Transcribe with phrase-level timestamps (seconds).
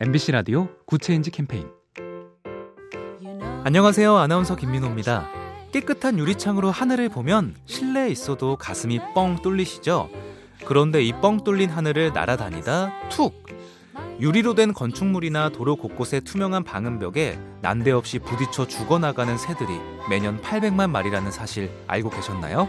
[0.00, 1.68] MBC 라디오 Good Change 캠페인
[3.64, 4.16] 안녕하세요.
[4.16, 5.26] 아나운서 김민호입니다.
[5.72, 10.10] 깨끗한 유리창으로 하늘을 보면 실내에 있어도 가슴이 뻥 뚫리시죠?
[10.66, 13.44] 그런데 이 뻥 뚫린 하늘을 날아다니다 툭!
[14.20, 19.72] 유리로 된 건축물이나 도로 곳곳의 투명한 방음벽에 난데없이 부딪혀 죽어나가는 새들이
[20.08, 22.68] 매년 800만 마리라는 사실 알고 계셨나요?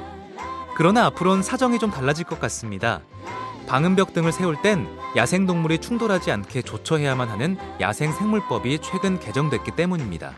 [0.75, 3.01] 그러나 앞으로는 사정이 좀 달라질 것 같습니다.
[3.67, 10.33] 방음벽 등을 세울 땐 야생동물이 충돌하지 않게 조처해야만 하는 야생생물법이 최근 개정됐기 때문입니다.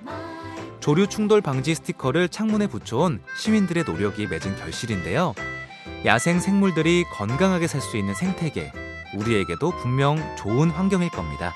[0.79, 5.33] 조류 충돌 방지 스티커를 창문에 붙여온 시민들의 노력이 맺은 결실인데요.
[6.05, 8.71] 야생 생물들이 건강하게 살 수 있는 생태계,
[9.15, 11.53] 우리에게도 분명 좋은 환경일 겁니다.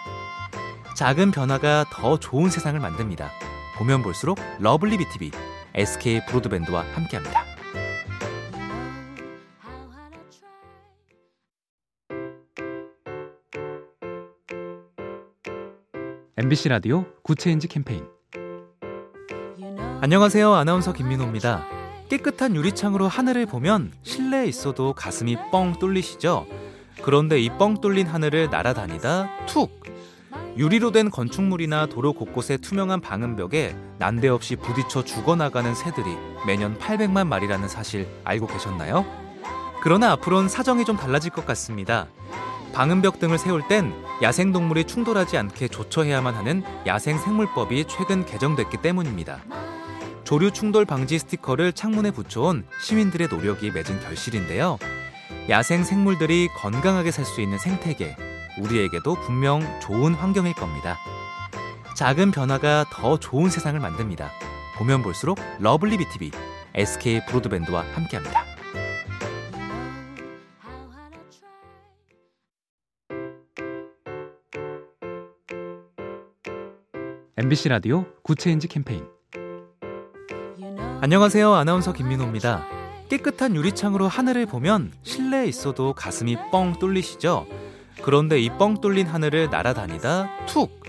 [0.98, 3.32] 작은 변화가 더 좋은 세상을 만듭니다.
[3.78, 5.32] 보면 볼수록 lovely B tv
[5.76, 7.51] SK 브로드밴드와 함께합니다.
[16.38, 18.06] MBC 라디오 Good Change 캠페인
[20.02, 20.54] 안녕하세요.
[20.54, 21.66] 아나운서 김민호입니다.
[22.10, 26.48] 깨끗한 유리창으로 하늘을 보면 실내에 있어도 가슴이 뻥 뚫리시죠?
[27.04, 29.82] 그런데 이 뻥 뚫린 하늘을 날아다니다 툭!
[30.58, 36.10] 유리로 된 건축물이나 도로 곳곳의 투명한 방음벽에 난데없이 부딪혀 죽어나가는 새들이
[36.46, 39.06] 매년 800만 마리라는 사실 알고 계셨나요?
[39.82, 42.08] 그러나 앞으로는 사정이 좀 달라질 것 같습니다.
[42.74, 49.40] 방음벽 등을 세울 땐 야생동물이 충돌하지 않게 조처해야만 하는 야생생물법이 최근 개정됐기 때문입니다.
[50.24, 54.78] 조류 충돌 방지 스티커를 창문에 붙여온 시민들의 노력이 맺은 결실인데요.
[55.50, 58.16] 야생 생물들이 건강하게 살 수 있는 생태계,
[58.60, 60.98] 우리에게도 분명 좋은 환경일 겁니다.
[61.98, 64.32] 작은 변화가 더 좋은 세상을 만듭니다.
[64.78, 66.32] 보면 볼수록 lovely B tv
[66.76, 68.51] SK 브로드밴드와 함께합니다.
[77.42, 79.04] MBC 라디오 Good Change 캠페인
[81.02, 81.52] 안녕하세요.
[81.56, 82.68] 아나운서 김민호입니다.
[83.10, 87.48] 깨끗한 유리창으로 하늘을 보면 실내에 있어도 가슴이 뻥 뚫리시죠?
[88.04, 90.84] 그런데 이 뻥 뚫린 하늘을 날아다니다 툭!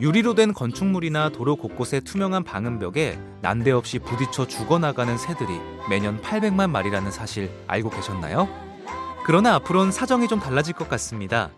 [0.00, 5.52] 유리로 된 건축물이나 도로 곳곳의 투명한 방음벽에 난데없이 부딪혀 죽어나가는 새들이
[5.90, 8.48] 매년 800만 마리라는 사실 알고 계셨나요?
[9.26, 11.50] 그러나 앞으로는 사정이 좀 달라질 것 같습니다.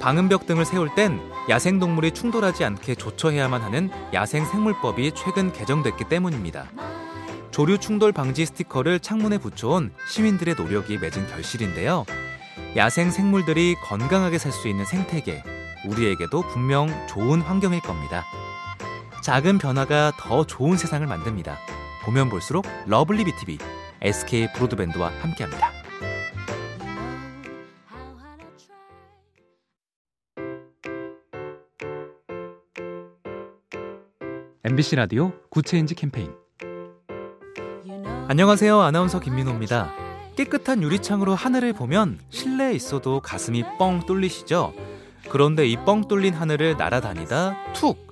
[0.00, 6.66] 방음벽 등을 세울 땐 야생동물이 충돌하지 않게 조처해야만 하는 야생생물법이 최근 개정됐기 때문입니다.
[7.50, 12.04] 조류 충돌 방지 스티커를 창문에 붙여온 시민들의 노력이 맺은 결실인데요.
[12.76, 15.42] 야생 생물들이 건강하게 살 수 있는 생태계,
[15.86, 18.24] 우리에게도 분명 좋은 환경일 겁니다.
[19.24, 21.58] 작은 변화가 더 좋은 세상을 만듭니다.
[22.04, 23.58] 보면 볼수록 lovely B tv
[24.02, 25.77] SK 브로드밴드와 함께합니다.
[34.68, 36.30] MBC 라디오 Good Change 캠페인
[38.28, 38.78] 안녕하세요.
[38.82, 39.90] 아나운서 김민호입니다.
[40.36, 44.74] 깨끗한 유리창으로 하늘을 보면 실내에 있어도 가슴이 뻥 뚫리시죠?
[45.30, 48.10] 그런데 이 뻥 뚫린 하늘을 날아다니다 툭!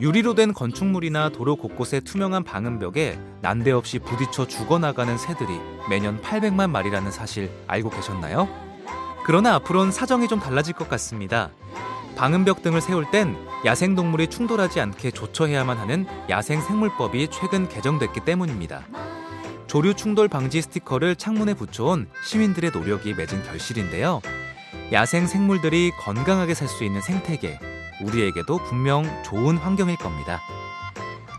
[0.00, 5.52] 유리로 된 건축물이나 도로 곳곳의 투명한 방음벽에 난데없이 부딪혀 죽어나가는 새들이
[5.90, 8.48] 매년 800만 마리라는 사실 알고 계셨나요?
[9.26, 11.50] 그러나 앞으로는 사정이 좀 달라질 것 같습니다.
[12.16, 18.82] 방음벽 등을 세울 땐 야생동물이 충돌하지 않게 조처해야만 하는 야생생물법이 최근 개정됐기 때문입니다.
[19.66, 24.20] 조류 충돌 방지 스티커를 창문에 붙여온 시민들의 노력이 맺은 결실인데요.
[24.92, 27.58] 야생 생물들이 건강하게 살 수 있는 생태계,
[28.02, 30.40] 우리에게도 분명 좋은 환경일 겁니다.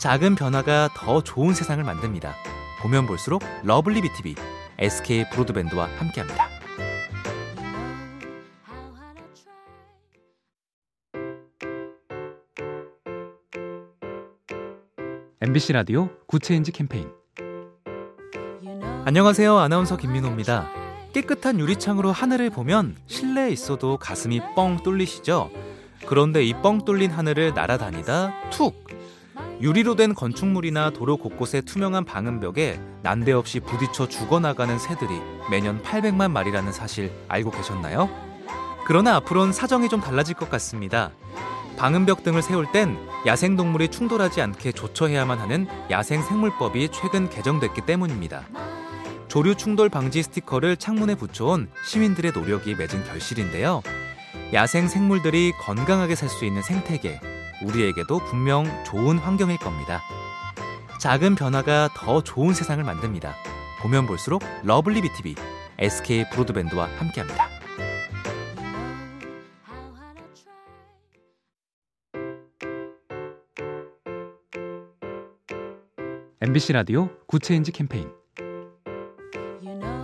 [0.02, 2.36] 작은 변화가 더 좋은 세상을 만듭니다.
[2.82, 4.36] 보면 볼수록 lovely B tv
[4.80, 6.55] SK 브로드밴드와 함께합니다.
[15.42, 17.10] MBC 라디오 Good Change 캠페인
[19.06, 19.58] 안녕하세요.
[19.58, 20.68] 아나운서 김민호입니다.
[21.14, 25.52] 깨끗한 유리창으로 하늘을 보면 실내에 있어도 가슴이 뻥 뚫리시죠?
[26.08, 28.86] 그런데 이 뻥 뚫린 하늘을 날아다니다 툭!
[29.62, 35.14] 유리로 된 건축물이나 도로 곳곳의 투명한 방음벽에 난데없이 부딪혀 죽어나가는 새들이
[35.50, 38.10] 매년 800만 마리라는 사실 알고 계셨나요?
[38.86, 41.12] 그러나 앞으로는 사정이 좀 달라질 것 같습니다.
[41.78, 48.44] 방음벽 등을 세울 땐 야생동물이 충돌하지 않게 조처해야만 하는 야생생물법이 최근 개정됐기 때문입니다.
[49.28, 53.82] 조류 충돌 방지 스티커를 창문에 붙여온 시민들의 노력이 맺은 결실인데요.
[54.54, 57.20] 야생 생물들이 건강하게 살 수 있는 생태계,
[57.64, 60.02] 우리에게도 분명 좋은 환경일 겁니다.
[61.02, 63.36] 작은 변화가 더 좋은 세상을 만듭니다.
[63.82, 65.36] 보면 볼수록 lovely B tv
[65.80, 67.55] SK 브로드밴드와 함께합니다.
[76.42, 78.10] MBC 라디오 Good Change 캠페인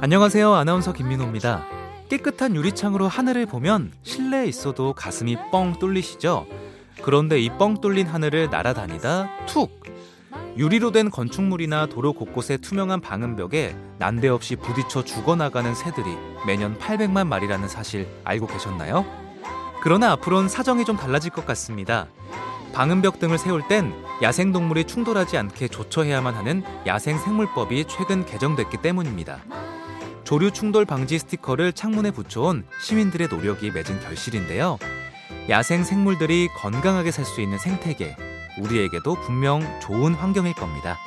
[0.02, 0.54] 안녕하세요.
[0.54, 1.66] 아나운서 김민호입니다.
[2.10, 6.48] 깨끗한 유리창으로 하늘을 보면 실내에 있어도 가슴이 뻥 뚫리시죠?
[7.04, 9.82] 그런데 이 뻥 뚫린 하늘을 날아다니다 툭!
[10.58, 16.10] 유리로 된 건축물이나 도로 곳곳의 투명한 방음벽에 난데없이 부딪혀 죽어나가는 새들이
[16.46, 19.06] 매년 800만 마리라는 사실 알고 계셨나요?
[19.82, 22.08] 그러나 앞으로는 사정이 좀 달라질 것 같습니다.
[22.74, 29.40] 방음벽 등을 세울 땐 야생동물이 충돌하지 않게 조처해야만 하는 야생생물법이 최근 개정됐기 때문입니다.
[30.24, 34.78] 조류 충돌 방지 스티커를 창문에 붙여온 시민들의 노력이 맺은 결실인데요.
[35.50, 38.16] 야생 생물들이 건강하게 살 수 있는 생태계,
[38.60, 40.98] 우리에게도 분명 좋은 환경일 겁니다.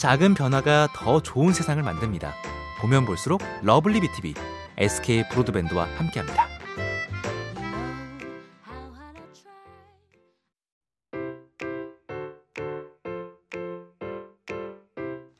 [0.00, 2.34] 작은 변화가 더 좋은 세상을 만듭니다.
[2.80, 4.34] 보면 볼수록 lovely B tv
[4.78, 6.53] SK 브로드밴드와 함께합니다.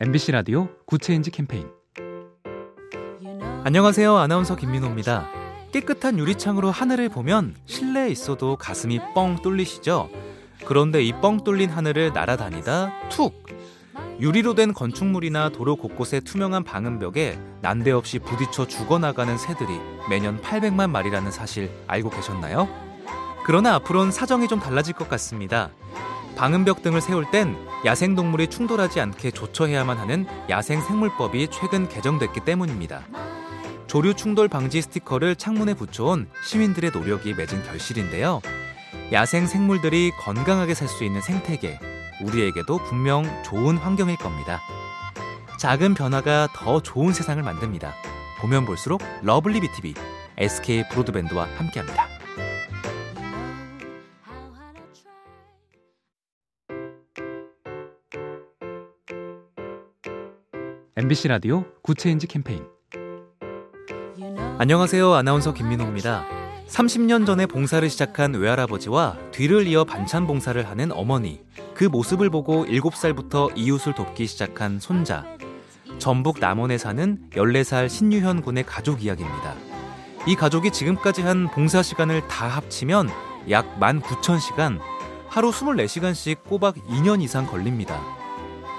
[0.05, 1.67] MBC 라디오 Good Change 캠페인
[3.65, 4.15] 안녕하세요.
[4.19, 5.27] 아나운서 김민호입니다.
[5.73, 10.11] 깨끗한 유리창으로 하늘을 보면 실내에 있어도 가슴이 뻥 뚫리시죠?
[10.67, 13.47] 그런데 이 뻥 뚫린 하늘을 날아다니다 툭!
[14.21, 19.73] 유리로 된 건축물이나 도로 곳곳의 투명한 방음벽에 난데없이 부딪혀 죽어나가는 새들이
[20.11, 22.69] 매년 800만 마리라는 사실 알고 계셨나요?
[23.47, 25.71] 그러나 앞으로는 사정이 좀 달라질 것 같습니다.
[26.37, 33.03] 방음벽 등을 세울 땐 야생동물이 충돌하지 않게 조처해야만 하는 야생생물법이 최근 개정됐기 때문입니다.
[33.87, 38.41] 조류 충돌 방지 스티커를 창문에 붙여온 시민들의 노력이 맺은 결실인데요.
[39.13, 41.79] 야생 생물들이 건강하게 살 수 있는 생태계,
[42.23, 44.61] 우리에게도 분명 좋은 환경일 겁니다.
[45.61, 47.95] 작은 변화가 더 좋은 세상을 만듭니다.
[48.41, 49.95] 보면 볼수록 lovely B tv
[50.39, 52.14] SK 브로드밴드와 함께합니다.
[61.05, 62.65] MBC 라디오 Good Change 캠페인
[64.57, 65.13] 안녕하세요.
[65.13, 66.25] 아나운서 김민호입니다.
[66.67, 71.43] 30년 전에 봉사를 시작한 외할아버지와 뒤를 이어 반찬 봉사를 하는 어머니,
[71.75, 75.27] 그 모습을 보고 7살부터 이웃을 돕기 시작한 손자,
[75.99, 79.55] 전북 남원에 사는 14살 신유현 군의 가족 이야기입니다.
[80.27, 83.11] 이 가족이 지금까지 한 봉사 시간을 다 합치면
[83.51, 84.79] 약 19,000시간,
[85.29, 88.24] 하루 24시간씩 꼬박 2년 이상 걸립니다.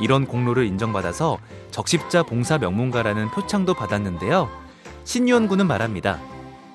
[0.02, 1.38] 이런 공로를 인정받아서
[1.72, 4.50] 적십자 봉사 명문가라는 표창도 받았는데요.
[5.04, 6.20] 신유현 군은 말합니다.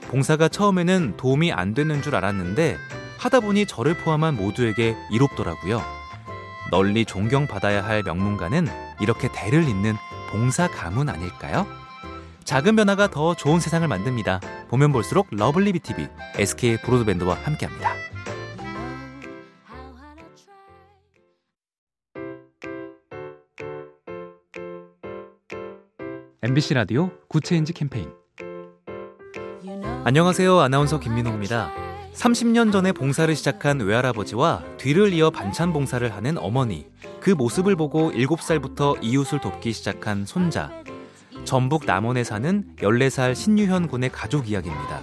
[0.09, 2.77] 봉사가 처음에는 도움이 안 되는 줄 알았는데
[3.19, 5.83] 하다 보니 저를 포함한 모두에게 이롭더라고요.
[6.71, 8.67] 널리 존경받아야 할 명문가는
[9.01, 9.97] 이렇게 대를 잇는
[10.31, 11.67] 봉사 가문 아닐까요?
[12.45, 14.41] 작은 변화가 더 좋은 세상을 만듭니다.
[14.69, 18.10] 보면 볼수록 lovely B tv SK 브로드밴드와 함께합니다.
[26.43, 28.09] MBC 라디오 Good Change 캠페인
[30.05, 30.59] 안녕하세요.
[30.59, 31.71] 아나운서 김민호입니다.
[32.15, 36.87] 30년 전에 봉사를 시작한 외할아버지와 뒤를 이어 반찬 봉사를 하는 어머니,
[37.21, 40.71] 그 모습을 보고 7살부터 이웃을 돕기 시작한 손자,
[41.45, 45.01] 전북 남원에 사는 14살 신유현 군의 가족 이야기입니다.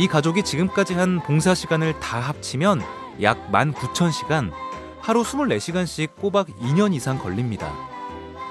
[0.00, 2.82] 이 가족이 지금까지 한 봉사 시간을 다 합치면
[3.22, 4.50] 약 19,000시간,
[4.98, 7.72] 하루 24시간씩 꼬박 2년 이상 걸립니다.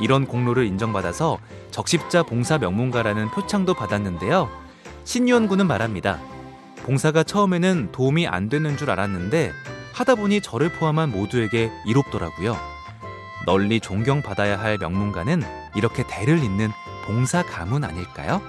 [0.02, 1.40] 이런 공로를 인정받아서
[1.72, 4.50] 적십자 봉사 명문가라는 표창도 받았는데요.
[5.04, 6.20] 신유현 군은 말합니다.
[6.84, 9.52] 봉사가 처음에는 도움이 안 되는 줄 알았는데
[9.94, 12.58] 하다 보니 저를 포함한 모두에게 이롭더라고요.
[13.46, 15.42] 널리 존경받아야 할 명문가는
[15.76, 16.72] 이렇게 대를 잇는
[17.06, 18.42] 봉사 가문 아닐까요?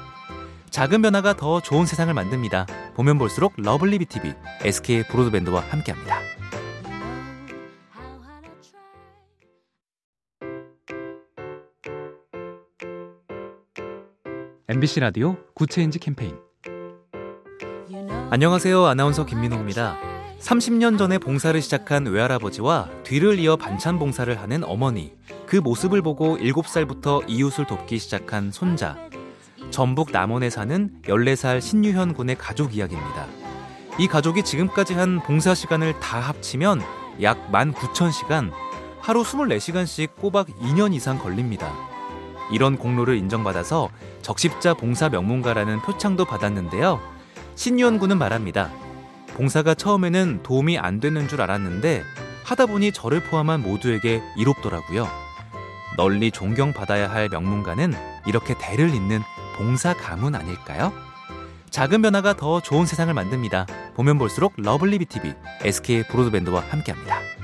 [0.71, 2.67] 작은 변화가 더 좋은 세상을 만듭니다.
[2.95, 6.36] 보면 볼수록 lovely B tv SK 브로드밴드와 함께합니다.
[14.69, 16.35] MBC 라디오 Good Change 캠페인
[18.31, 18.85] 안녕하세요.
[18.85, 19.97] 아나운서 김민호입니다.
[20.41, 25.15] 30년 전에 봉사를 시작한 외할아버지와 뒤를 이어 반찬 봉사를 하는 어머니,
[25.47, 28.97] 그 모습을 보고 7살부터 이웃을 돕기 시작한 손자,
[29.71, 33.29] 전북 남원에 사는 14살 신유현 군의 가족 이야기입니다.
[34.01, 36.83] 이 가족이 지금까지 한 봉사 시간을 다 합치면
[37.23, 38.51] 약 19,000시간,
[38.99, 41.73] 하루 24시간씩 꼬박 2년 이상 걸립니다.
[42.53, 43.89] 이런 공로를 인정받아서
[44.23, 47.01] 적십자 봉사 명문가라는 표창도 받았는데요.
[47.55, 48.71] 신유현 군은 말합니다.
[49.35, 52.03] 봉사가 처음에는 도움이 안 되는 줄 알았는데
[52.45, 55.09] 하다 보니 저를 포함한 모두에게 이롭더라고요.
[55.97, 57.93] 널리 존경받아야 할 명문가는
[58.27, 59.23] 이렇게 대를 잇는
[59.57, 60.93] 봉사 가문 아닐까요?
[61.71, 63.67] 작은 변화가 더 좋은 세상을 만듭니다.
[63.95, 67.36] 보면 볼수록 lovely B tv SK 브로드밴드와 함께합니다.